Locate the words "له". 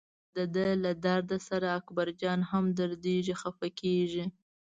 0.83-0.91